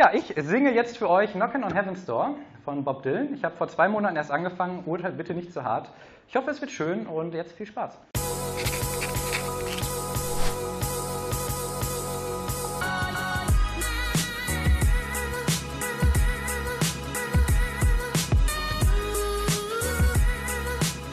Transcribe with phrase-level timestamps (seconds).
[0.00, 3.34] Ja, ich singe jetzt für euch Knockin' on Heaven's Door von Bob Dylan.
[3.34, 5.90] Ich habe vor zwei Monaten erst angefangen, urteilt bitte nicht zu hart.
[6.26, 7.98] Ich hoffe, es wird schön und jetzt viel Spaß.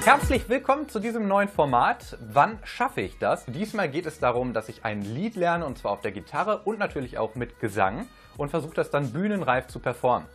[0.08, 2.18] Herzlich willkommen zu diesem neuen Format.
[2.32, 3.44] Wann schaffe ich das?
[3.46, 6.80] Diesmal geht es darum, dass ich ein Lied lerne und zwar auf der Gitarre und
[6.80, 10.26] natürlich auch mit Gesang und versuche das dann bühnenreif zu performen.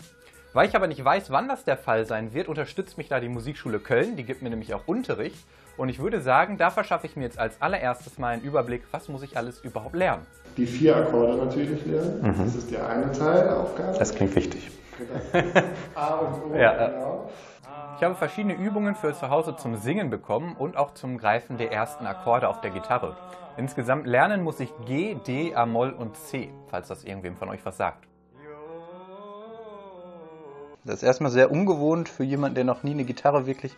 [0.52, 3.30] Weil ich aber nicht weiß, wann das der Fall sein wird, unterstützt mich da die
[3.30, 4.14] Musikschule Köln.
[4.16, 5.42] Die gibt mir nämlich auch Unterricht.
[5.78, 9.08] Und ich würde sagen, da verschaffe ich mir jetzt als allererstes mal einen Überblick, was
[9.08, 10.26] muss ich alles überhaupt lernen.
[10.58, 12.20] Die vier Akkorde natürlich lernen.
[12.20, 12.44] Mhm.
[12.44, 13.98] Das ist der eine Teil der Aufgabe.
[13.98, 14.70] Das klingt wichtig.
[15.94, 17.30] A und O, Ja, genau.
[18.02, 21.70] Ich habe verschiedene Übungen für zu Hause zum Singen bekommen und auch zum Greifen der
[21.70, 23.16] ersten Akkorde auf der Gitarre.
[23.56, 27.76] Insgesamt lernen muss ich G, D, A-Moll und C, falls das irgendwem von euch was
[27.76, 28.08] sagt.
[30.82, 33.72] Das ist erstmal sehr ungewohnt für jemanden, der noch nie eine Gitarre wirklich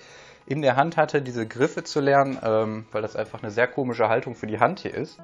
[0.47, 4.09] in der Hand hatte, diese Griffe zu lernen, ähm, weil das einfach eine sehr komische
[4.09, 5.21] Haltung für die Hand hier ist.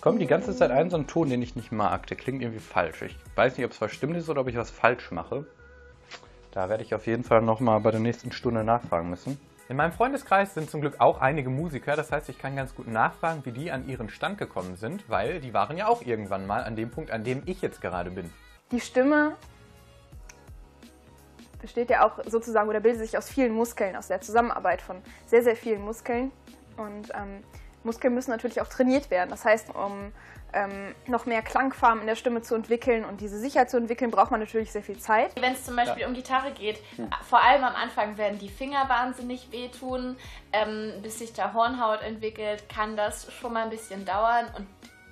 [0.00, 2.06] Kommt die ganze Zeit ein so ein Ton, den ich nicht mag.
[2.06, 3.02] Der klingt irgendwie falsch.
[3.02, 5.46] Ich weiß nicht, ob es verstimmt ist oder ob ich was falsch mache.
[6.52, 9.38] Da werde ich auf jeden Fall nochmal bei der nächsten Stunde nachfragen müssen.
[9.68, 12.86] In meinem Freundeskreis sind zum Glück auch einige Musiker, das heißt, ich kann ganz gut
[12.86, 16.62] nachfragen, wie die an ihren Stand gekommen sind, weil die waren ja auch irgendwann mal
[16.64, 18.30] an dem Punkt, an dem ich jetzt gerade bin.
[18.72, 19.36] Die Stimme
[21.62, 25.42] besteht ja auch sozusagen oder bildet sich aus vielen Muskeln, aus der Zusammenarbeit von sehr,
[25.42, 26.30] sehr vielen Muskeln.
[26.76, 27.42] Und ähm,
[27.84, 29.30] Muskeln müssen natürlich auch trainiert werden.
[29.30, 30.12] Das heißt, um
[30.52, 34.30] ähm, noch mehr Klangfarben in der Stimme zu entwickeln und diese Sicherheit zu entwickeln, braucht
[34.30, 35.32] man natürlich sehr viel Zeit.
[35.40, 36.80] Wenn es zum Beispiel um Gitarre geht,
[37.28, 40.16] vor allem am Anfang werden die Finger wahnsinnig wehtun.
[40.52, 44.66] Ähm, bis sich da Hornhaut entwickelt, kann das schon mal ein bisschen dauern und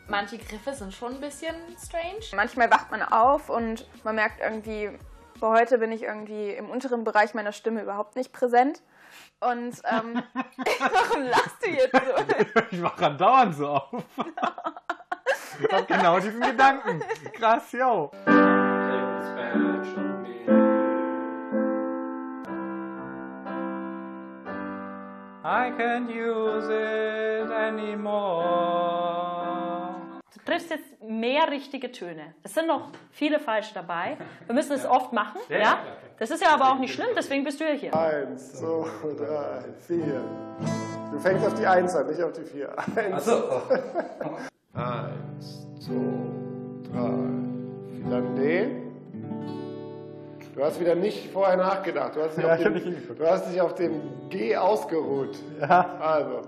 [0.08, 2.24] manche Griffe sind schon ein bisschen strange.
[2.34, 4.90] Manchmal wacht man auf und man merkt irgendwie,
[5.42, 8.80] für heute bin ich irgendwie im unteren Bereich meiner Stimme überhaupt nicht präsent.
[9.40, 10.22] Und ähm,
[10.78, 12.00] warum lachst du jetzt so?
[12.70, 14.05] Ich mache andauernd so auf.
[15.61, 17.02] Ich hab genau diesen Gedanken.
[17.33, 18.12] Krass, yo.
[25.44, 28.92] I can't use it anymore.
[30.52, 32.35] Du triffst jetzt mehr richtige Töne.
[32.42, 34.18] Es sind noch viele falsche dabei.
[34.45, 35.79] Wir müssen es oft machen, ja?
[36.18, 37.96] Das ist ja aber auch nicht schlimm, deswegen bist du ja hier.
[37.96, 38.86] Eins, zwei,
[39.17, 40.20] drei, vier.
[41.11, 42.68] Du fängst auf die Eins an, nicht auf die vier.
[42.95, 43.62] Eins, Achso.
[44.74, 45.95] Eins, zwei,
[46.92, 47.08] drei,
[47.96, 48.11] vier.
[48.11, 48.68] Dann D.
[50.55, 52.14] Du hast wieder nicht vorher nachgedacht.
[52.14, 55.39] Du hast dich, Ja, auf, dem, du hast dich auf dem G ausgeruht.
[55.62, 55.96] Ja.
[55.98, 56.42] Also.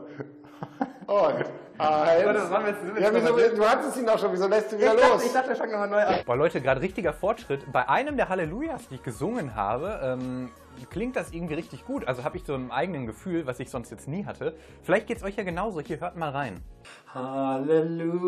[1.07, 1.45] Und
[1.79, 2.25] eins.
[2.25, 4.19] Warte, waren wir jetzt- sind wir ja, jetzt wieso, noch mal- du hattest ihn auch
[4.19, 4.33] schon.
[4.33, 5.25] Wieso lässt du wieder Ich dachte, los?
[5.25, 6.15] ich dachte, wir fangen nochmal neu an.
[6.27, 7.71] Boah, Leute, gerade richtiger Fortschritt.
[7.73, 10.51] Bei einem der Hallelujahs, die ich gesungen habe, ähm,
[10.91, 12.07] klingt das irgendwie richtig gut.
[12.09, 14.55] Also habe ich so ein eigenes Gefühl, was ich sonst jetzt nie hatte.
[14.83, 15.81] Vielleicht geht's euch ja genauso.
[15.81, 16.63] Hier, hört mal rein.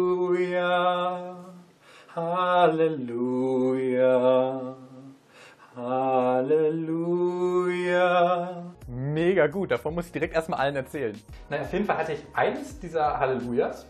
[0.06, 1.36] Halleluja,
[3.36, 3.96] Halleluja,
[7.56, 8.66] Halleluja.
[9.16, 11.19] Mega gut, davon muss ich direkt erstmal allen erzählen.
[11.49, 13.87] Nein, auf jeden Fall hatte ich eins dieser Hallelujahs.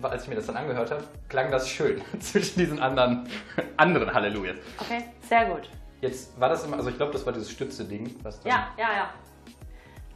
[0.00, 3.28] Als ich mir das dann angehört habe, klang das schön zwischen diesen anderen,
[3.76, 4.56] anderen Hallelujahs.
[4.78, 5.68] Okay, sehr gut.
[6.00, 8.94] Jetzt war das immer, also ich glaube, das war dieses Stütze-Ding, was dann Ja, ja,
[8.94, 9.10] ja.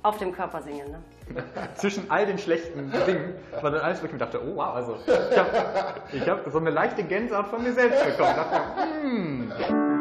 [0.04, 1.02] Auf dem Körper singen, ne?
[1.74, 4.96] zwischen all den schlechten Dingen war dann alles, wo ich mir dachte, oh wow, also
[6.12, 8.30] ich habe hab so eine leichte Gänsehaut von mir selbst bekommen.
[8.30, 8.60] Ich dachte,
[9.02, 9.91] hm.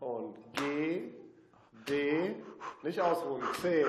[0.00, 1.10] Und G,
[1.88, 2.34] D,
[2.82, 3.84] nicht ausruhen, C.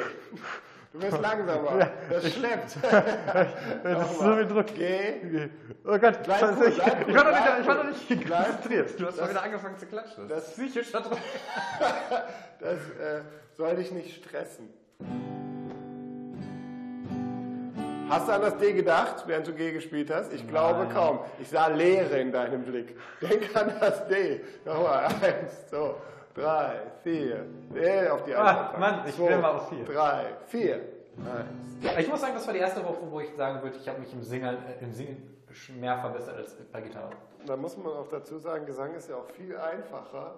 [0.93, 1.89] Du wirst langsamer.
[2.09, 2.77] Das schleppt.
[3.83, 4.67] Das ist so viel Druck.
[4.67, 5.49] G,
[5.85, 8.09] Oh Gott, Bleib cool, ist- bleib ich cool, war doch nicht, ich war doch nicht
[8.29, 8.99] konzentriert.
[8.99, 10.27] Du hast das- wieder angefangen zu klatschen.
[10.27, 10.55] Das das-
[11.03, 11.17] Druck.
[12.59, 13.21] das äh,
[13.55, 14.69] soll dich nicht stressen.
[18.09, 20.31] Hast du an das D gedacht, während du G gespielt hast?
[20.33, 21.19] Ich glaube kaum.
[21.39, 22.95] Ich sah Leere in deinem Blick.
[23.21, 24.41] Denk an das D.
[24.65, 25.05] Nochmal.
[25.05, 25.93] Eins, zwei,
[26.33, 27.45] drei, vier.
[27.73, 28.47] D auf die Eins.
[28.47, 28.75] Ah.
[28.79, 29.83] Mann, ich Zwei, will mal auf vier.
[29.85, 30.75] Drei, vier.
[31.17, 31.99] Eins.
[31.99, 34.13] Ich muss sagen, das war die erste Woche, wo ich sagen würde, ich habe mich
[34.13, 35.37] im Singen, äh, im Singen
[35.79, 37.09] mehr verbessert als bei Gitarre.
[37.45, 40.35] Da muss man auch dazu sagen, Gesang ist ja auch viel einfacher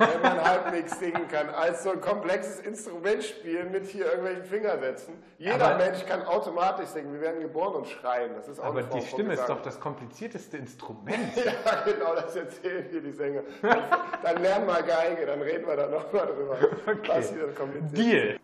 [0.00, 5.14] wenn man halbwegs singen kann, als so ein komplexes Instrument spielen mit hier irgendwelchen Fingersätzen.
[5.38, 7.12] Jeder Aber- Mensch kann automatisch singen.
[7.12, 8.32] Wir werden geboren und schreien.
[8.34, 11.18] Das ist auch Aber die Stimme ist doch das komplizierteste Instrument.
[11.50, 13.42] Ja, genau, das erzählen dir die Sänger.
[13.62, 13.78] Dann,
[14.22, 16.56] dann lern mal Geige, dann reden wir da nochmal drüber.
[17.08, 18.38] Was hier kompliziert Deal.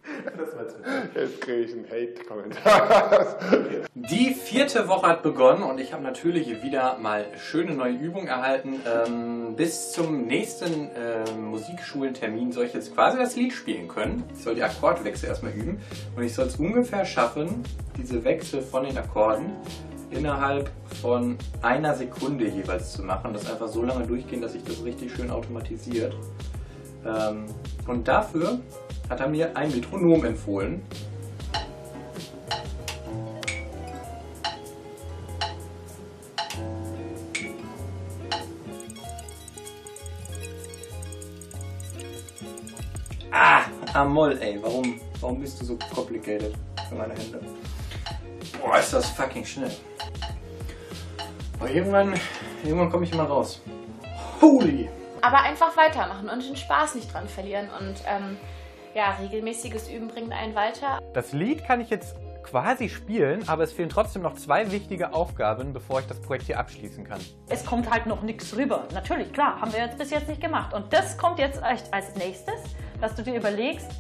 [1.14, 3.37] Jetzt kriege ich einen Hate-Kommentar.
[3.94, 8.81] Die vierte Woche hat begonnen und ich habe natürlich wieder mal schöne neue Übungen erhalten.
[8.87, 14.25] Ähm, bis zum nächsten ähm, Musikschulentermin soll ich jetzt quasi das Lied spielen können.
[14.34, 15.78] Ich soll die Akkordwechsel erstmal üben
[16.16, 17.62] und ich soll es ungefähr schaffen,
[17.96, 19.52] diese Wechsel von den Akkorden
[20.10, 20.70] innerhalb
[21.00, 23.32] von einer Sekunde jeweils zu machen.
[23.32, 26.14] Das einfach so lange durchgehen, dass sich das richtig schön automatisiert.
[27.04, 27.46] Ähm,
[27.87, 28.60] und dafür
[29.08, 30.82] hat er mir ein Metronom empfohlen.
[43.96, 46.52] Ah, Amol, ey, warum, warum bist du so complicated
[46.87, 47.40] für meine Hände?
[48.60, 49.75] Boah, ist das fucking schnell.
[51.58, 52.12] Aber irgendwann,
[52.62, 53.62] irgendwann komme ich immer raus.
[54.43, 54.90] Holy!
[55.22, 57.70] Aber einfach weitermachen und den Spaß nicht dran verlieren.
[57.70, 58.37] Und ähm,
[58.94, 60.98] ja, regelmäßiges Üben bringt einen weiter.
[61.14, 65.72] Das Lied kann ich jetzt quasi spielen, aber es fehlen trotzdem noch zwei wichtige Aufgaben,
[65.72, 67.20] bevor ich das Projekt hier abschließen kann.
[67.48, 68.87] Es kommt halt noch nichts rüber.
[68.93, 70.75] Natürlich, klar, haben wir jetzt bis jetzt nicht gemacht.
[70.75, 72.60] Und das kommt jetzt echt als nächstes,
[73.00, 73.90] dass du dir überlegst,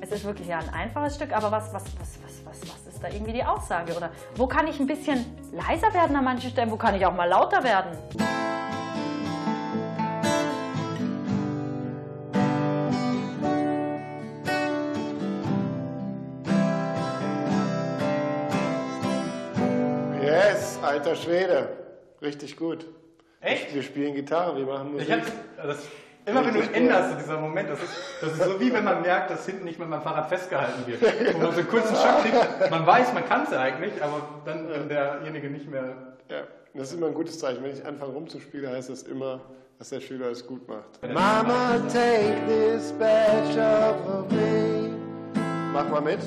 [0.00, 3.02] es ist wirklich ja ein einfaches Stück, aber was, was, was, was, was, was ist
[3.02, 3.94] da irgendwie die Aussage?
[3.96, 6.70] Oder wo kann ich ein bisschen leiser werden an manchen Stellen?
[6.70, 7.96] Wo kann ich auch mal lauter werden?
[20.20, 21.68] Yes, alter Schwede.
[22.20, 22.86] Richtig gut.
[23.40, 23.74] Echt?
[23.74, 25.08] Wir spielen Gitarre, wir machen Musik.
[25.08, 25.88] Ich hab's, das,
[26.26, 29.30] immer wenn du änderst, dieser Moment, das ist, das ist so wie wenn man merkt,
[29.30, 31.02] dass hinten nicht mit meinem Fahrrad festgehalten wird.
[31.34, 32.70] Wo man so einen kurzen Schock kriegt.
[32.70, 35.94] Man weiß, man kann es eigentlich, aber dann, wenn derjenige nicht mehr.
[36.28, 36.42] Ja,
[36.74, 37.62] das ist immer ein gutes Zeichen.
[37.62, 39.40] Wenn ich anfange rumzuspielen, heißt das immer,
[39.78, 41.02] dass der Schüler es gut macht.
[41.02, 44.90] Mama, take this badge off of me.
[45.72, 46.20] Mach mal mit.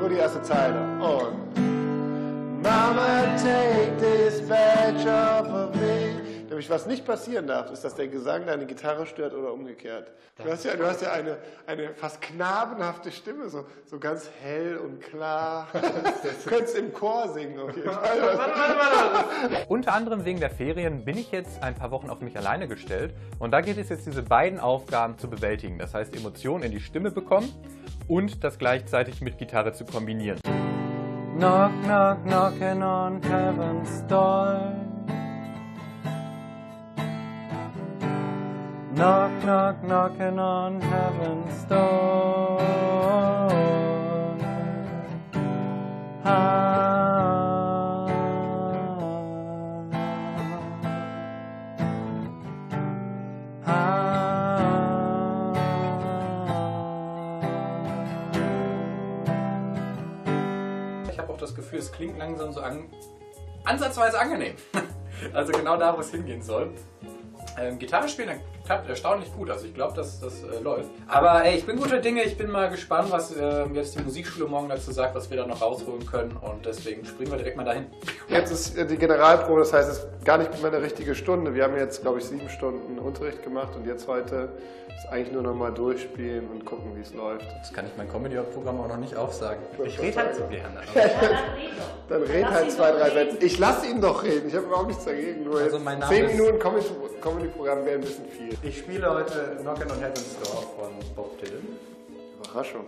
[0.00, 0.80] Nur die erste Zeile.
[1.00, 6.07] Und Mama, take this badge off of me.
[6.58, 10.10] Nämlich, was nicht passieren darf, ist, dass der Gesang deine Gitarre stört oder umgekehrt.
[10.42, 11.38] Du hast ja, du hast ja eine,
[11.68, 15.68] eine fast knabenhafte Stimme, so, so ganz hell und klar.
[15.72, 19.66] Du könntest im Chor singen auf jeden Fall.
[19.68, 23.14] Unter anderem wegen der Ferien bin ich jetzt ein paar Wochen auf mich alleine gestellt
[23.38, 25.78] und da geht es jetzt, diese beiden Aufgaben zu bewältigen.
[25.78, 27.54] Das heißt, Emotionen in die Stimme bekommen
[28.08, 30.40] und das gleichzeitig mit Gitarre zu kombinieren.
[31.36, 34.87] Knock, knock, knocking on heaven's door.
[38.98, 42.58] Knock, knock, knocking on heaven's door.
[61.08, 62.88] Ich habe auch das Gefühl, es klingt langsam so an,
[63.62, 64.56] ansatzweise angenehm.
[65.32, 66.70] Also genau da, wo es hingehen soll.
[67.58, 70.90] Ähm, Gitarre spielen klappt erstaunlich gut, also ich glaube, dass das äh, läuft.
[71.06, 74.46] Aber ey, ich bin guter Dinge, ich bin mal gespannt, was äh, jetzt die Musikschule
[74.46, 77.64] morgen dazu sagt, was wir da noch rausholen können und deswegen springen wir direkt mal
[77.64, 77.86] dahin.
[78.28, 81.54] Jetzt ist äh, die Generalprobe, das heißt, es ist gar nicht mehr eine richtige Stunde.
[81.54, 84.50] Wir haben jetzt, glaube ich, sieben Stunden Unterricht gemacht und jetzt heute
[84.88, 87.46] ist eigentlich nur noch mal durchspielen und gucken, wie es läuft.
[87.62, 89.62] Das kann ich mein Comedy-Programm auch noch nicht aufsagen.
[89.82, 90.80] Ich rede halt so gerne.
[92.08, 93.36] Dann red halt zwei, drei Sätze.
[93.44, 95.44] Ich lasse ihn doch reden, ich habe überhaupt nichts dagegen.
[95.44, 96.84] Nur Also mein Name zehn Minuten Comedy-
[97.22, 98.56] Comedy-Programm wäre ein bisschen viel.
[98.60, 101.78] Ich spiele heute Knockin' on Heaven's Door von Bob Dylan.
[102.42, 102.86] Überraschung.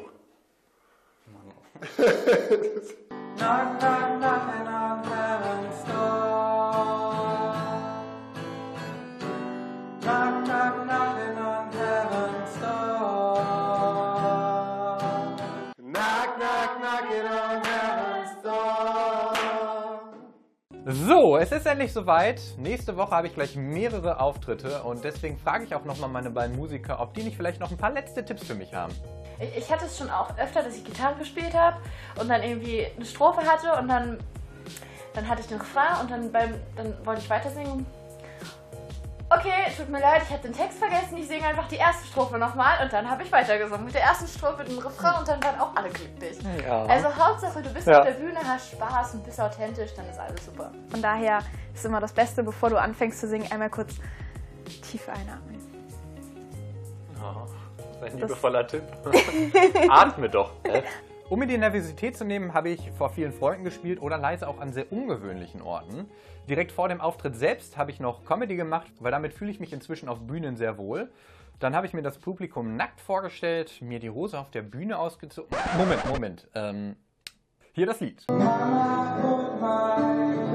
[3.37, 6.30] Knock, knock, knocking on heaven's door.
[21.21, 22.41] So, es ist endlich soweit.
[22.57, 26.57] Nächste Woche habe ich gleich mehrere Auftritte und deswegen frage ich auch nochmal meine beiden
[26.57, 28.95] Musiker, ob die nicht vielleicht noch ein paar letzte Tipps für mich haben.
[29.55, 31.77] Ich, hatte es schon auch öfter, dass ich Gitarre gespielt habe
[32.19, 34.17] und dann irgendwie eine Strophe hatte und dann,
[35.13, 37.85] dann hatte ich den Refrain und dann, beim, dann wollte ich weiter singen.
[39.33, 42.37] Okay, tut mir leid, ich habe den Text vergessen, ich singe einfach die erste Strophe
[42.37, 43.85] nochmal und dann habe ich weitergesungen.
[43.85, 46.37] Mit der ersten Strophe den Refrain und dann waren auch alle glücklich.
[46.67, 46.85] Ja.
[46.87, 48.01] Also Hauptsache, du bist Ja.
[48.01, 50.73] auf der Bühne, hast Spaß und bist authentisch, dann ist alles super.
[50.91, 51.39] Von daher
[51.73, 53.95] ist immer das Beste, bevor du anfängst zu singen, einmal kurz
[54.83, 55.61] tief einatmen.
[57.23, 57.47] Oh,
[58.01, 58.83] das ist ein liebevoller Tipp.
[59.89, 60.51] Atme doch.
[61.31, 64.61] Um mir die Nervosität zu nehmen, habe ich vor vielen Freunden gespielt oder leise auch
[64.61, 66.11] an sehr ungewöhnlichen Orten.
[66.49, 69.73] Direkt vor dem Auftritt selbst habe ich noch Comedy gemacht, weil damit fühle ich mich
[69.73, 71.09] inzwischen auf Bühnen sehr wohl.
[71.61, 75.57] Dann habe ich mir das Publikum nackt vorgestellt, mir die Hose auf der Bühne ausgezogen.
[75.79, 76.49] Moment, Moment.
[76.57, 76.97] Ähm,
[77.75, 78.25] hier das Lied.
[78.29, 80.50] Mama, put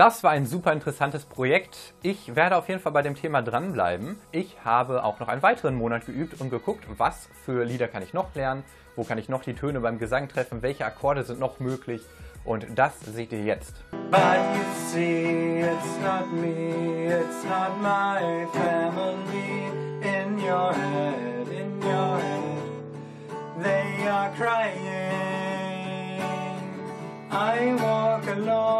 [0.00, 1.92] Das war ein super interessantes Projekt.
[2.00, 4.18] Ich werde auf jeden Fall bei dem Thema dranbleiben.
[4.32, 8.14] Ich habe auch noch einen weiteren Monat geübt und geguckt, was für Lieder kann ich
[8.14, 8.64] noch lernen,
[8.96, 12.00] wo kann ich noch die Töne beim Gesang treffen, welche Akkorde sind noch möglich.
[12.46, 13.74] Und das seht ihr jetzt.
[14.10, 14.20] But
[14.54, 19.68] you see, it's not me, it's not my family
[20.00, 23.62] in your head, in your head.
[23.62, 25.10] They are crying.
[27.32, 28.79] I walk alone,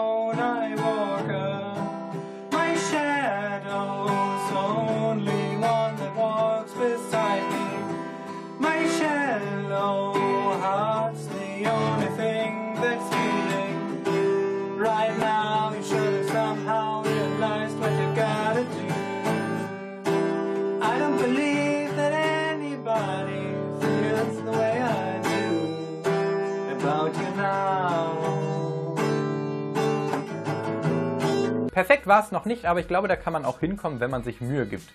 [32.00, 34.22] Perfekt war es noch nicht, aber ich glaube, da kann man auch hinkommen, wenn man
[34.22, 34.88] sich Mühe gibt.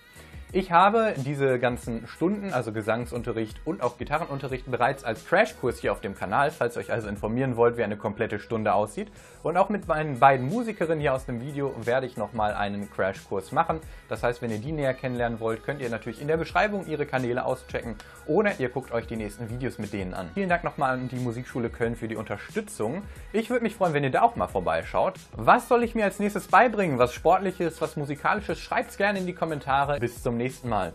[0.56, 6.00] Ich habe diese ganzen Stunden, also Gesangsunterricht und auch Gitarrenunterricht, bereits als Crashkurs hier auf
[6.00, 9.12] dem Kanal, falls ihr euch also informieren wollt, wie eine komplette Stunde aussieht.
[9.44, 13.52] Und auch mit meinen beiden Musikerinnen hier aus dem Video werde ich nochmal einen Crashkurs
[13.52, 13.82] machen.
[14.08, 17.06] Das heißt, wenn ihr die näher kennenlernen wollt, könnt ihr natürlich in der Beschreibung ihre
[17.06, 17.96] Kanäle auschecken
[18.26, 20.30] oder ihr guckt euch die nächsten Videos mit denen an.
[20.36, 23.02] Vielen Dank nochmal an die Musikschule Köln für die Unterstützung.
[23.34, 25.16] Ich würde mich freuen, wenn ihr da auch mal vorbeischaut.
[25.34, 26.98] Was soll ich mir als nächstes beibringen?
[26.98, 28.58] Was Sportliches, was Musikalisches?
[28.58, 30.00] Schreibt es gerne in die Kommentare.
[30.00, 30.94] Bis zum nächsten Mal.